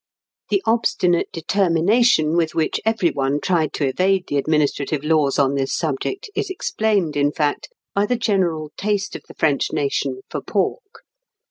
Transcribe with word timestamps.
The 0.49 0.63
obstinate 0.65 1.27
determination 1.31 2.35
with 2.35 2.55
which 2.55 2.81
every 2.85 3.11
one 3.11 3.39
tried 3.39 3.71
to 3.73 3.85
evade 3.87 4.23
the 4.27 4.37
administrative 4.37 5.03
laws 5.03 5.37
on 5.37 5.53
this 5.53 5.75
subject, 5.77 6.27
is 6.33 6.49
explained, 6.49 7.15
in 7.15 7.31
fact, 7.31 7.69
by 7.93 8.07
the 8.07 8.17
general 8.17 8.71
taste 8.77 9.15
of 9.15 9.21
the 9.27 9.35
French 9.35 9.71
nation 9.71 10.21
for 10.27 10.41
pork. 10.41 11.03